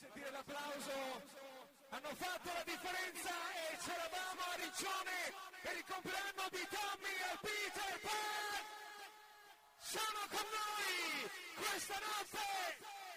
[0.00, 0.96] sentire l'applauso.
[1.90, 5.16] Hanno fatto la differenza e c'eravamo a Riccione
[5.60, 8.64] per il compleanno di Tommy e Peter Pan.
[9.76, 12.44] Sono con noi questa notte,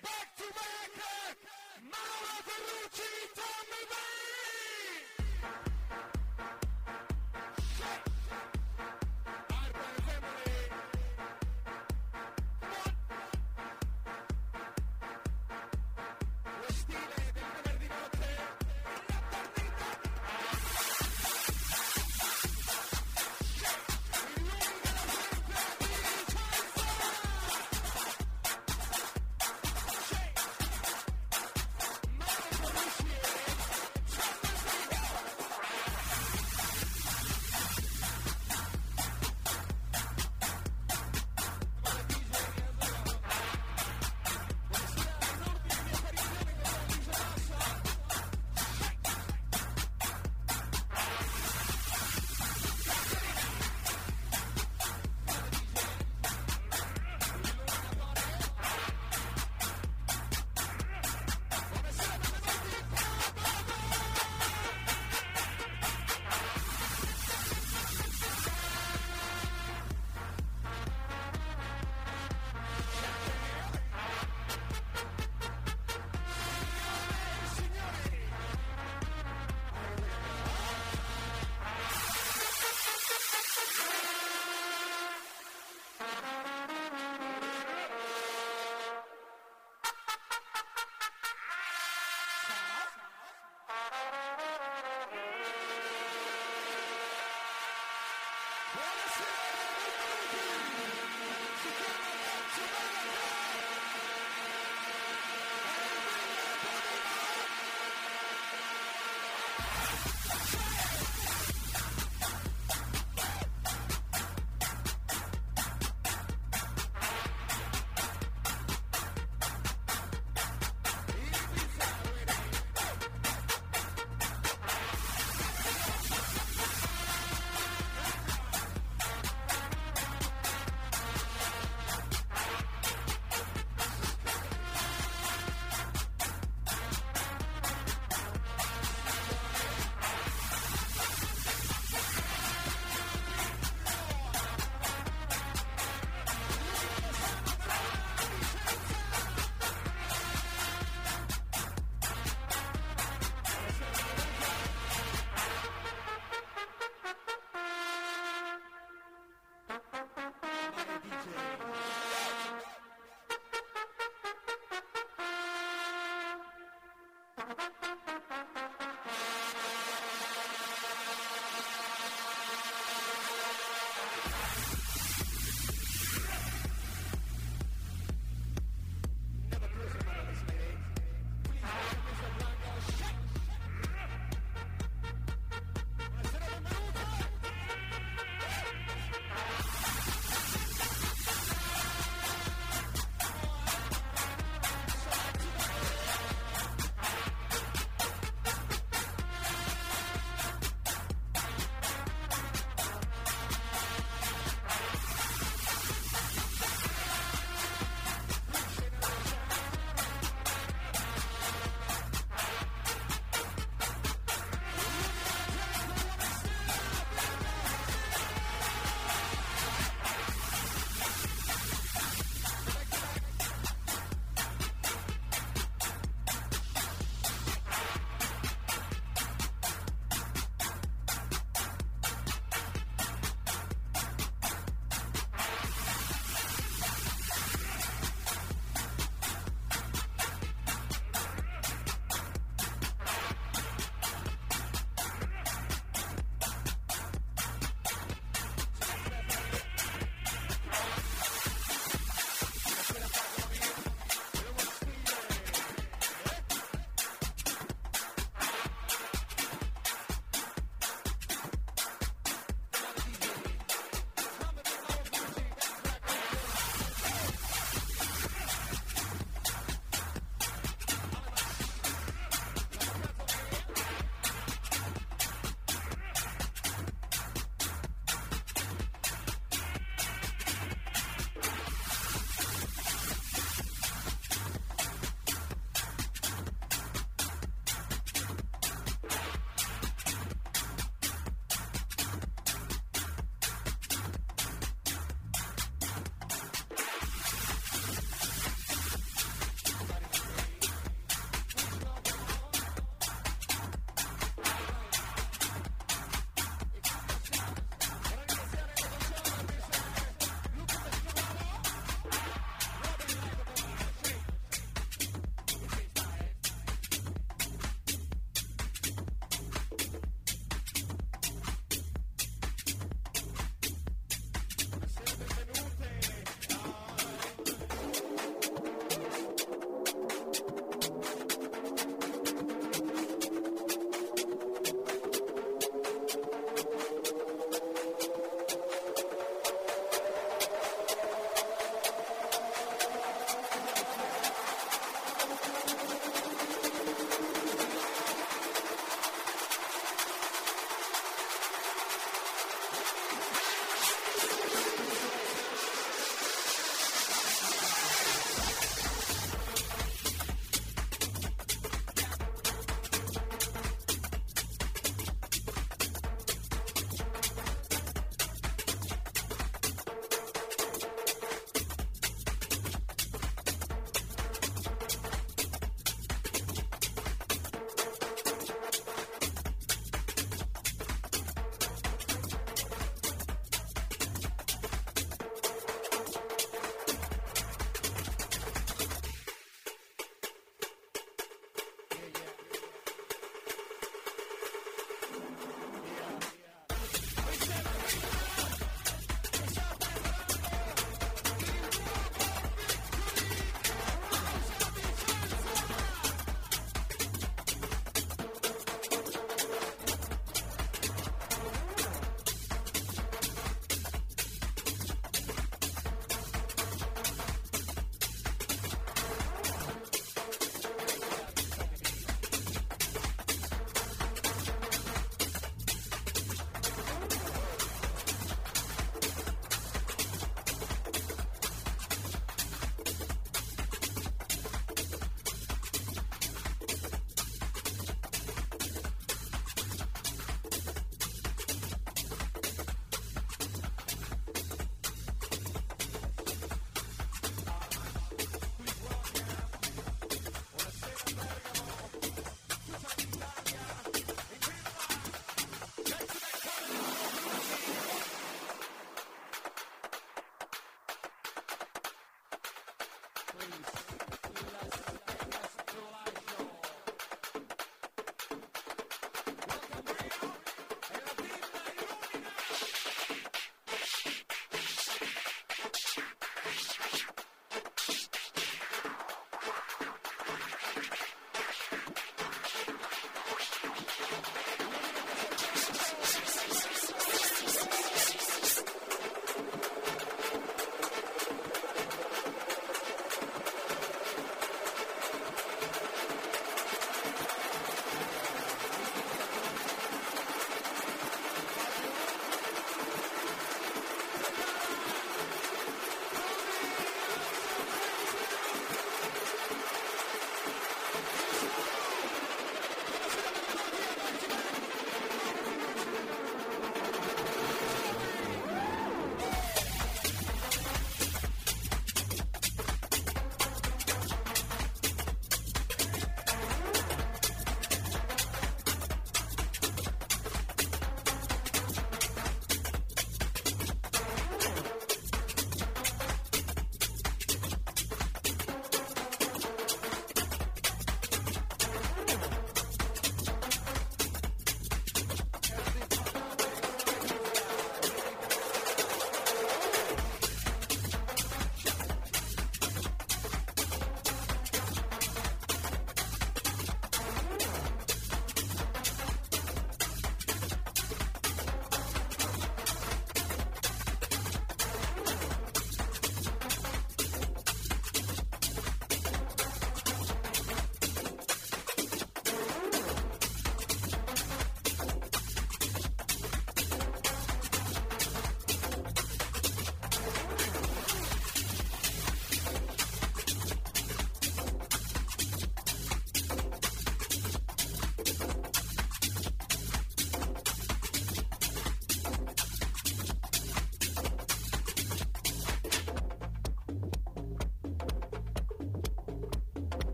[0.00, 1.36] back to back,
[1.84, 4.69] Mauro Ferrucci, Tommy Bailey.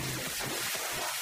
[0.00, 1.21] すごい。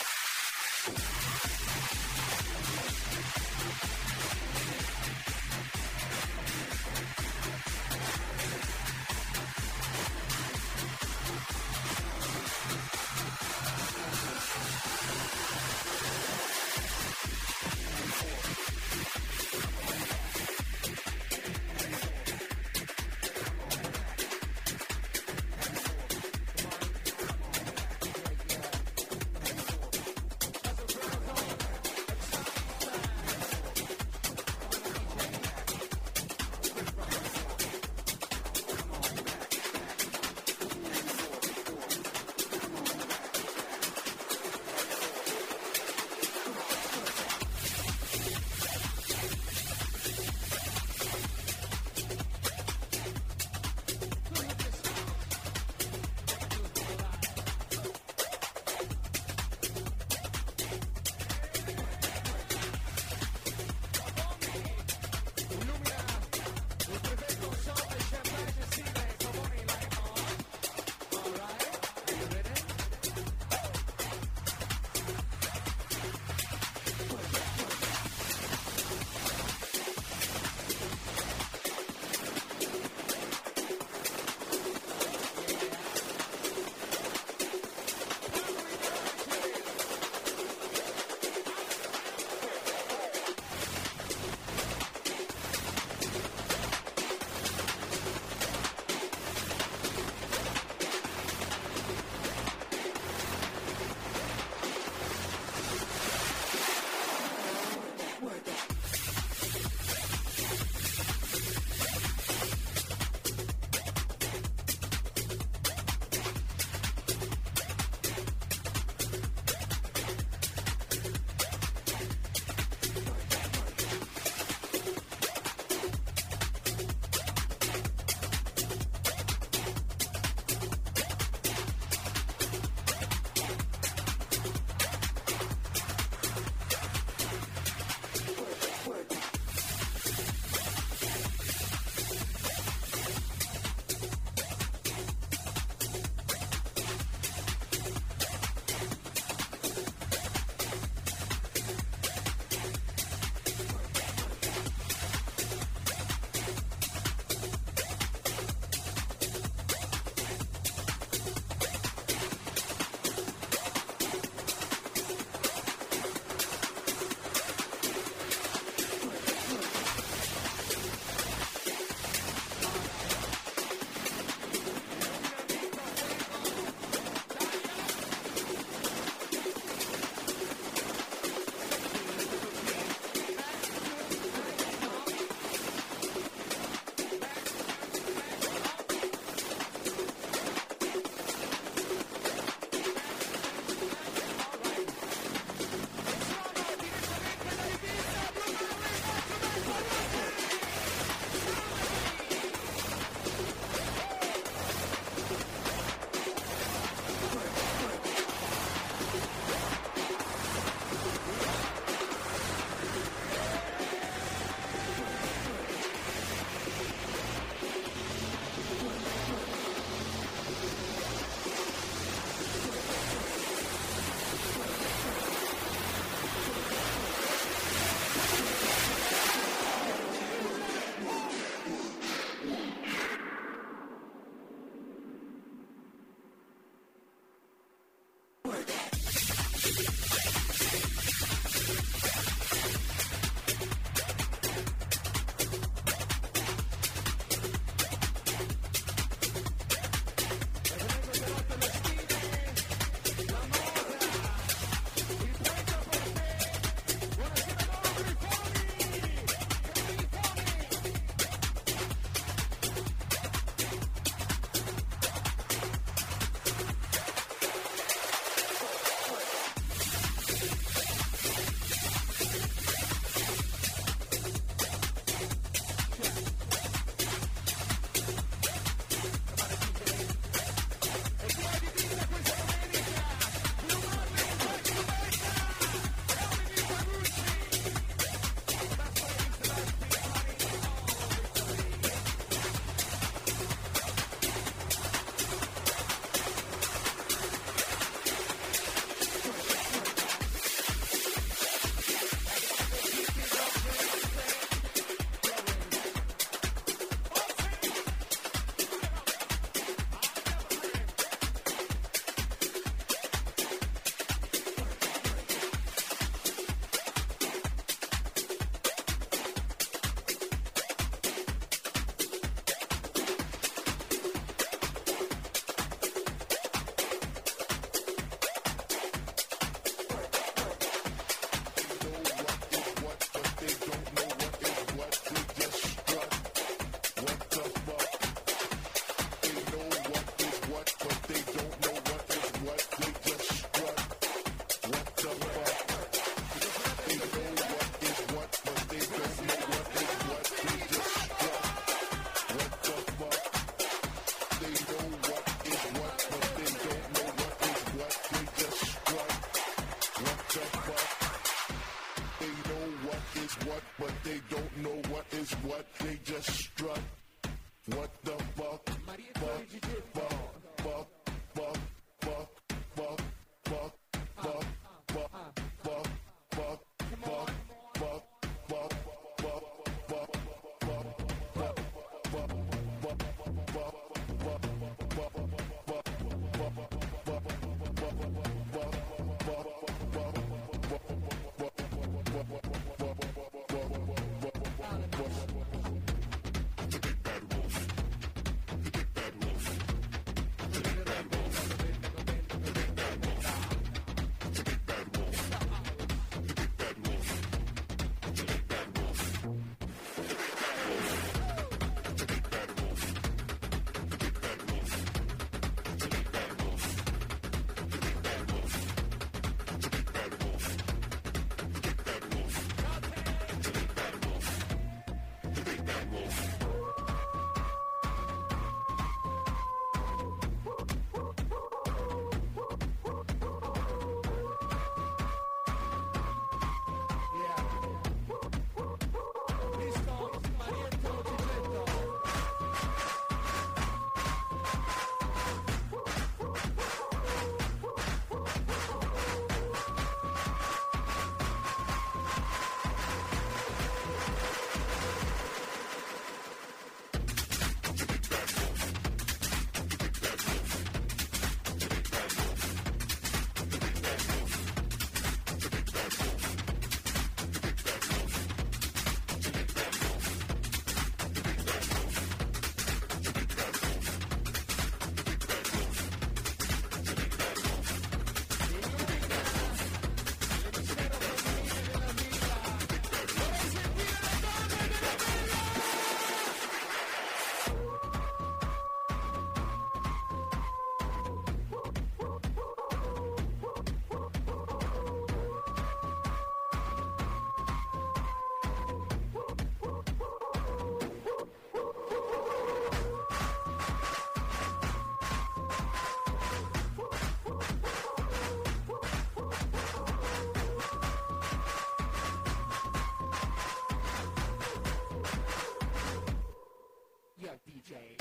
[517.38, 518.00] DJ.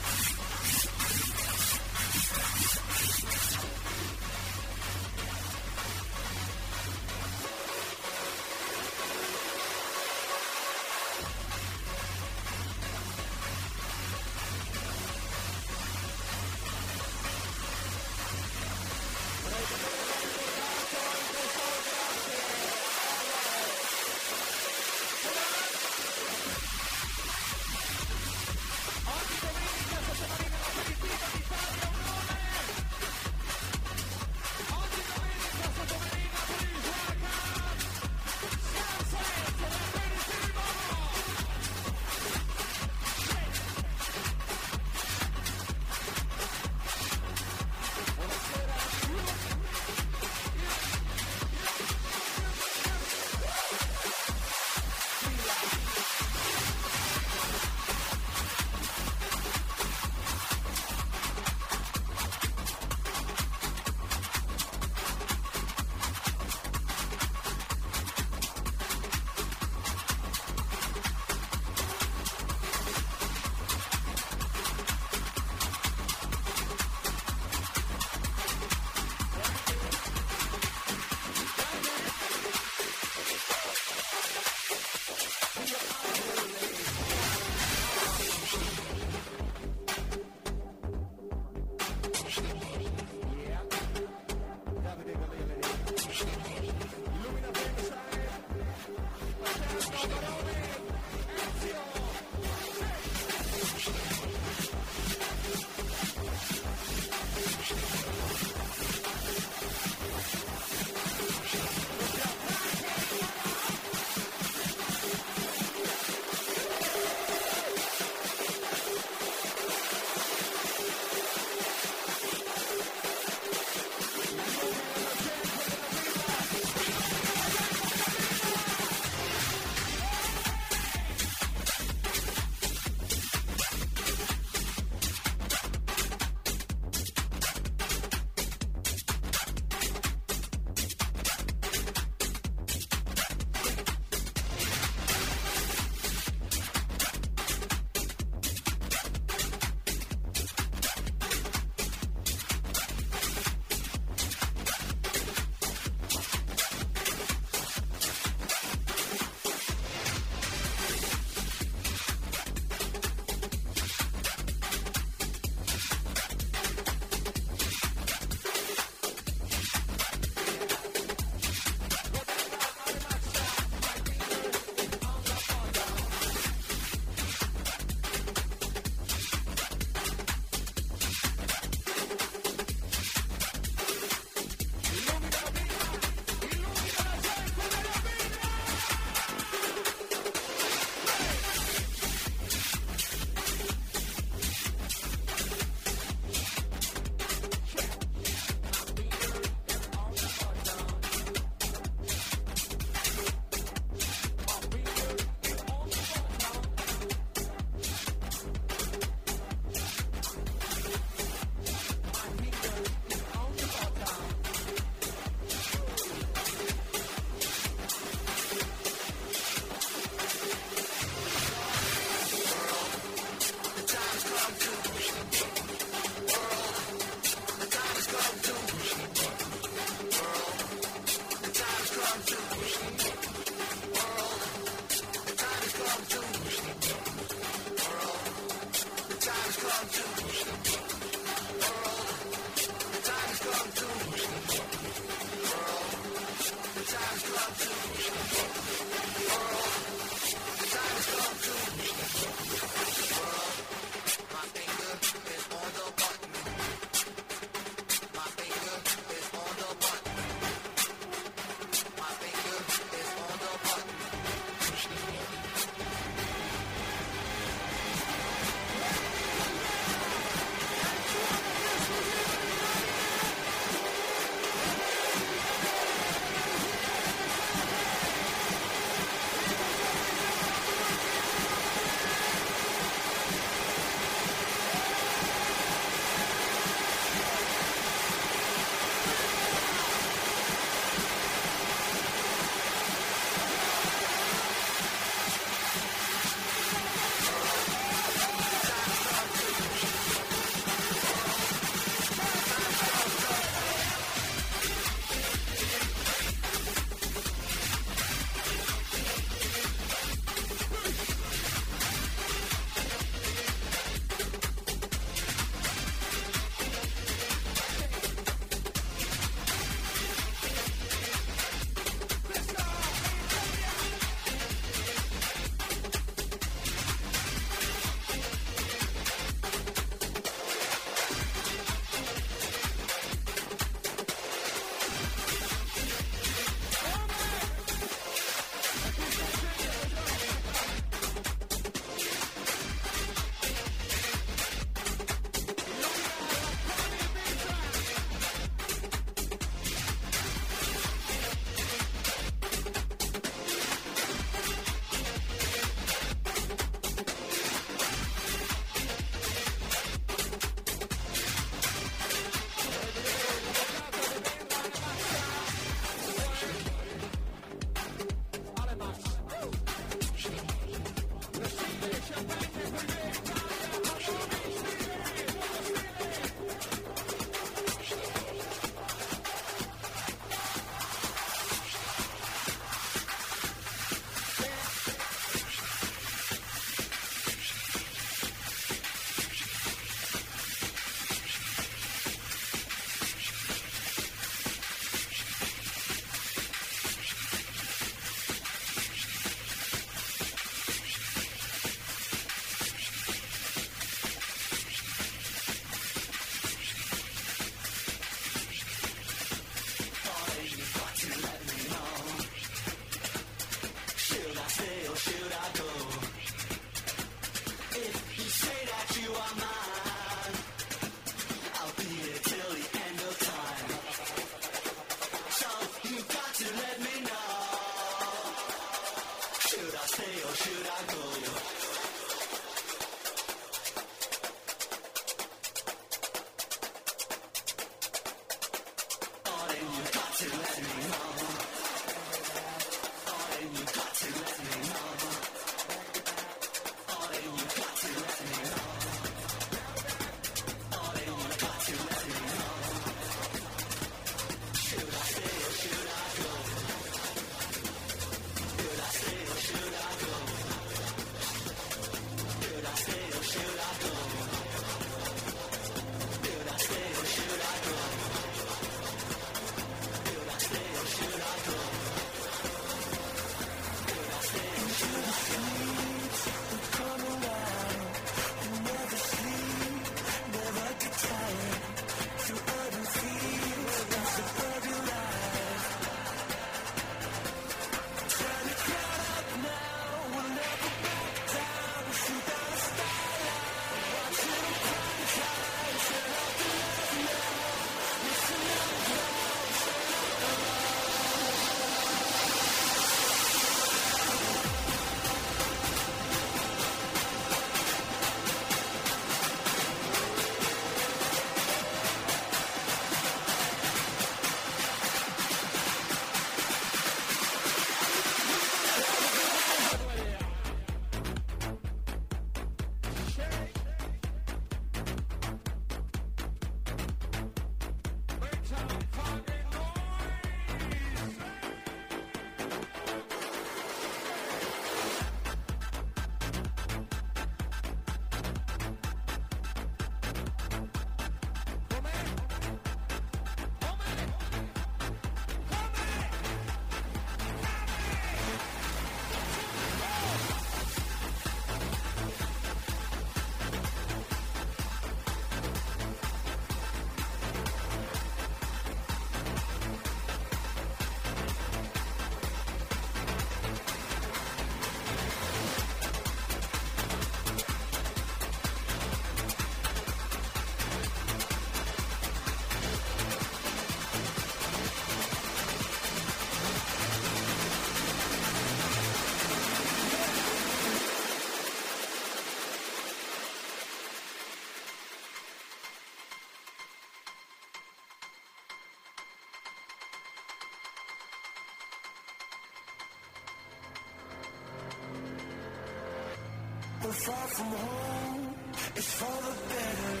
[597.36, 598.34] from home,
[598.76, 600.00] it's for the better.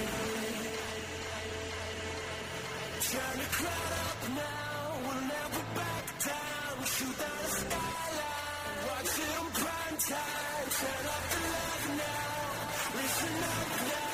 [3.13, 6.75] Turn the crowd up now, we'll never back down.
[6.95, 10.67] Shoot down the skyline, watch it on prime time.
[10.83, 12.43] Turn up the love now,
[12.99, 14.12] listen up now,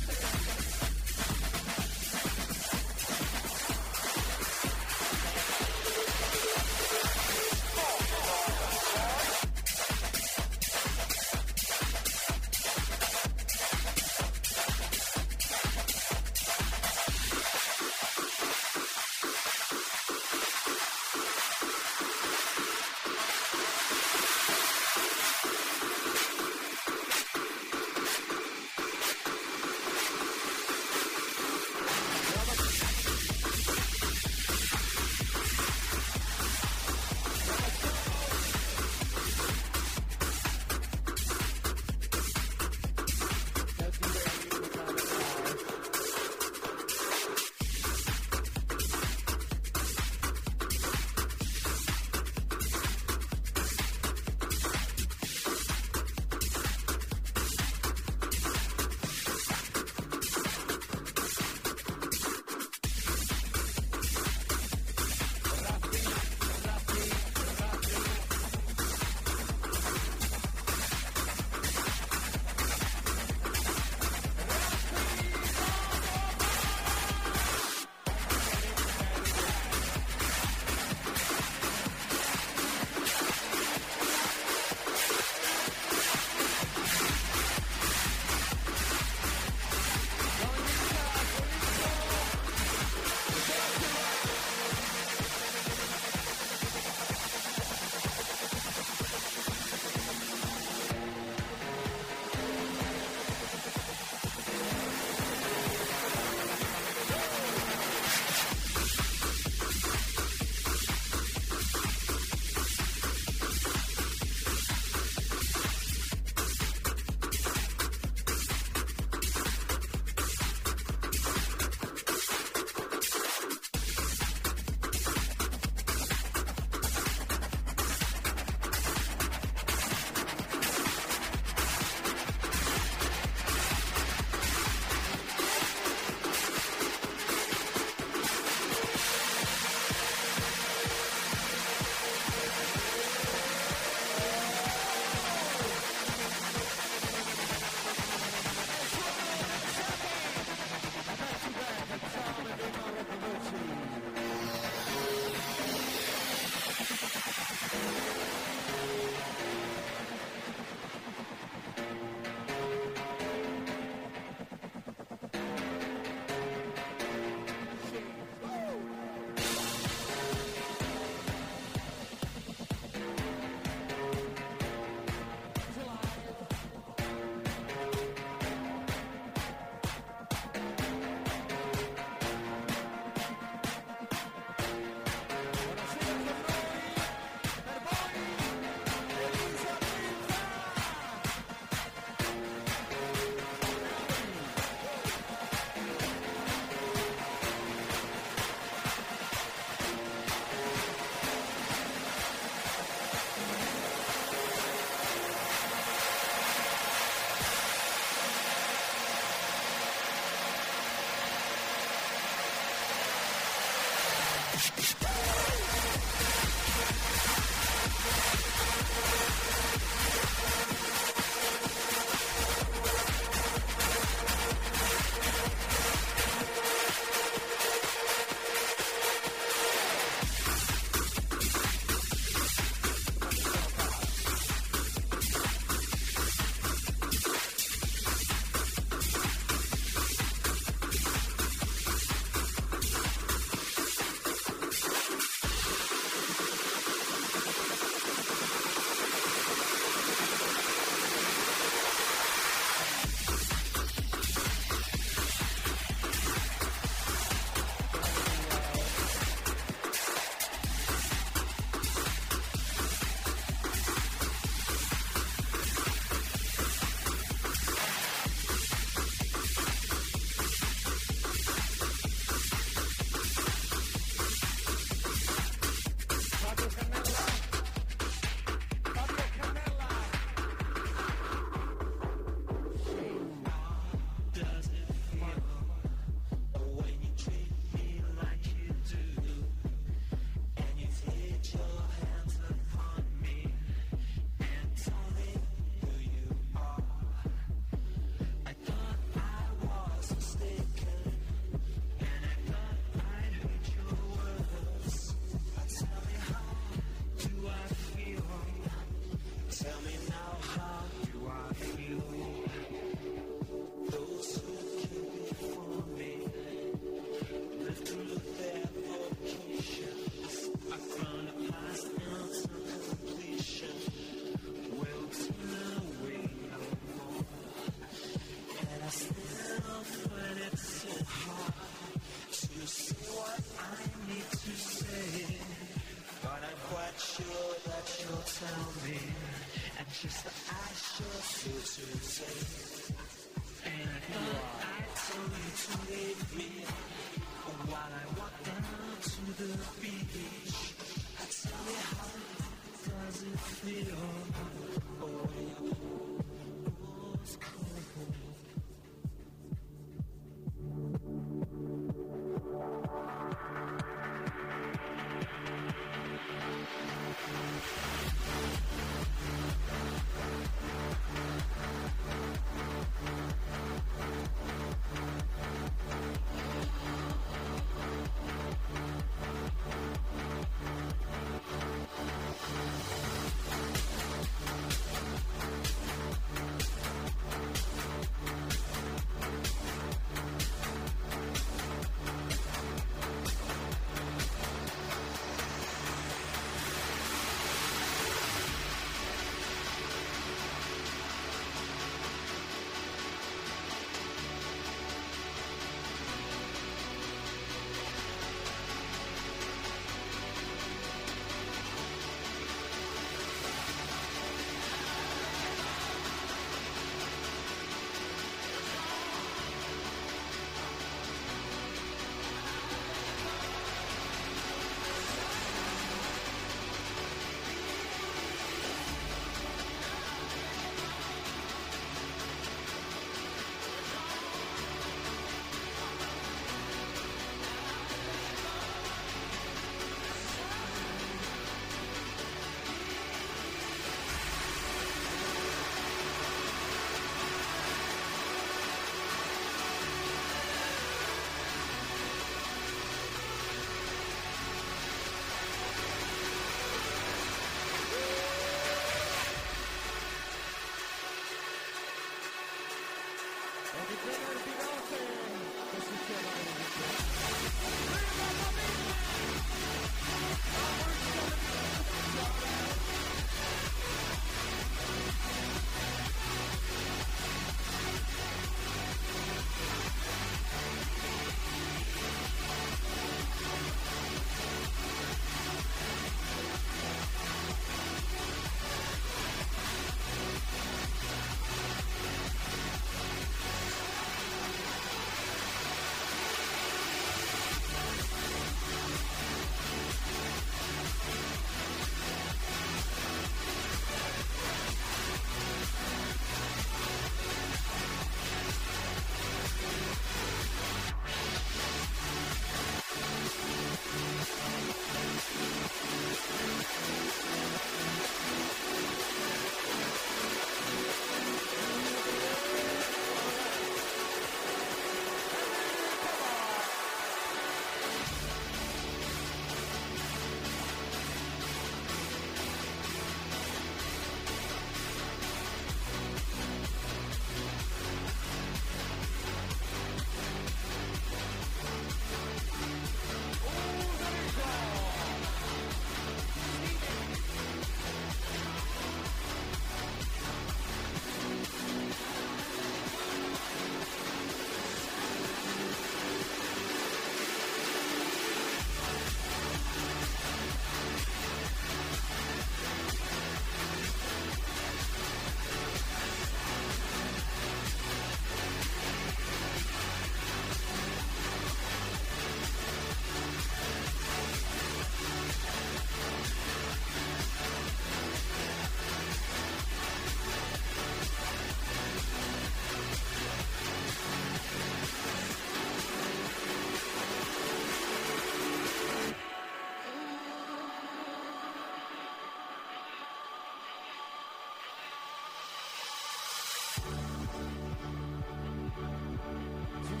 [599.88, 600.00] And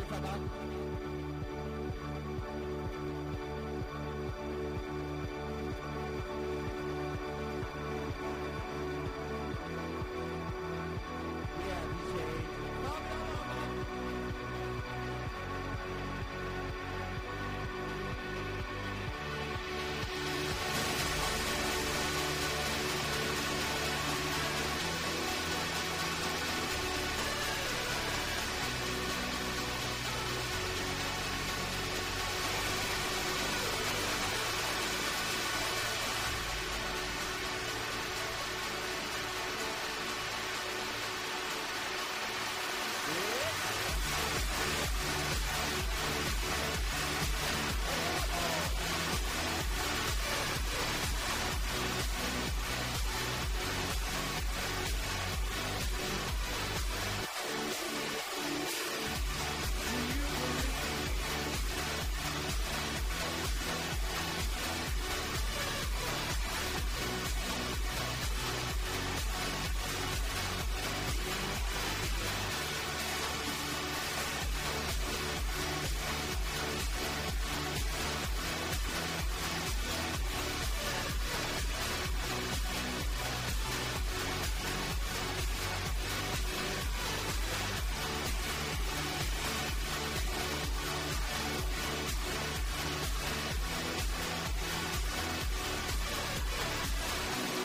[0.00, 0.73] if I